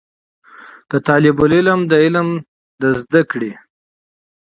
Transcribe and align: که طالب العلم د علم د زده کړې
که 0.89 0.97
طالب 1.07 1.37
العلم 1.45 1.79
د 1.91 1.93
علم 2.03 2.27
د 2.81 2.83
زده 3.01 3.21
کړې 3.31 3.51